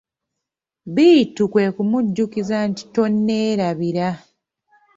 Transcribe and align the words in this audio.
Bittu 0.93 1.43
kwe 1.51 1.65
kumujjukiza 1.75 2.57
nti:"toneerabira" 2.69 4.07